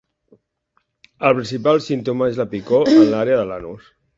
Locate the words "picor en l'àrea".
2.55-3.41